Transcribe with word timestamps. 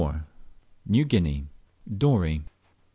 NEW 0.87 1.05
GUINEA. 1.05 1.45
DOREY. 1.95 2.41